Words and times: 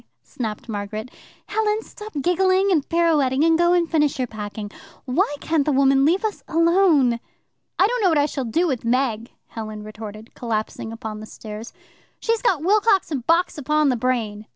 snapped 0.23 0.67
Margaret. 0.67 1.11
"Helen, 1.45 1.83
stop 1.83 2.11
giggling 2.23 2.71
and 2.71 2.89
pirouetting, 2.89 3.43
and 3.43 3.55
go 3.55 3.73
and 3.73 3.87
finish 3.87 4.17
your 4.17 4.25
packing. 4.25 4.71
Why 5.05 5.35
can't 5.39 5.63
the 5.63 5.71
woman 5.71 6.05
leave 6.05 6.25
us 6.25 6.41
alone?" 6.47 7.19
"I 7.77 7.85
don't 7.85 8.01
know 8.01 8.09
what 8.09 8.17
I 8.17 8.25
shall 8.25 8.45
do 8.45 8.65
with 8.65 8.83
Meg," 8.83 9.29
Helen 9.49 9.83
retorted, 9.83 10.33
collapsing 10.33 10.91
upon 10.91 11.19
the 11.19 11.27
stairs. 11.27 11.71
"She's 12.19 12.41
got 12.41 12.63
Wilcox 12.63 13.11
and 13.11 13.27
Box 13.27 13.59
upon 13.59 13.89
the 13.89 13.95
brain. 13.95 14.47